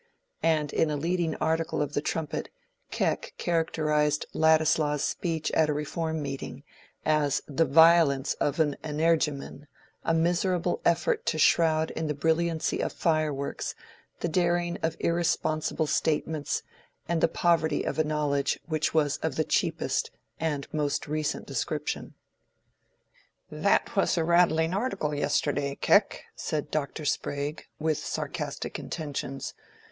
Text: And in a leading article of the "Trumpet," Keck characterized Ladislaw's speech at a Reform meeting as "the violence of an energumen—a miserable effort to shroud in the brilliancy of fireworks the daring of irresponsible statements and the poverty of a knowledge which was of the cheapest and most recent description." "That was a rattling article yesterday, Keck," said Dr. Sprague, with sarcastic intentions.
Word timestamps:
And 0.41 0.73
in 0.73 0.89
a 0.89 0.97
leading 0.97 1.35
article 1.35 1.79
of 1.79 1.93
the 1.93 2.01
"Trumpet," 2.01 2.49
Keck 2.89 3.35
characterized 3.37 4.25
Ladislaw's 4.33 5.03
speech 5.03 5.51
at 5.51 5.69
a 5.69 5.75
Reform 5.75 6.23
meeting 6.23 6.63
as 7.05 7.43
"the 7.47 7.65
violence 7.65 8.33
of 8.39 8.59
an 8.59 8.77
energumen—a 8.83 10.13
miserable 10.15 10.81
effort 10.85 11.27
to 11.27 11.37
shroud 11.37 11.91
in 11.91 12.07
the 12.07 12.15
brilliancy 12.15 12.81
of 12.81 12.91
fireworks 12.93 13.75
the 14.21 14.27
daring 14.27 14.79
of 14.81 14.97
irresponsible 14.99 15.85
statements 15.85 16.63
and 17.07 17.21
the 17.21 17.27
poverty 17.27 17.83
of 17.83 17.99
a 17.99 18.03
knowledge 18.03 18.59
which 18.65 18.95
was 18.95 19.17
of 19.17 19.35
the 19.35 19.43
cheapest 19.43 20.09
and 20.39 20.67
most 20.73 21.07
recent 21.07 21.45
description." 21.45 22.15
"That 23.51 23.95
was 23.95 24.17
a 24.17 24.23
rattling 24.23 24.73
article 24.73 25.13
yesterday, 25.13 25.75
Keck," 25.75 26.23
said 26.35 26.71
Dr. 26.71 27.05
Sprague, 27.05 27.67
with 27.77 27.99
sarcastic 27.99 28.79
intentions. 28.79 29.53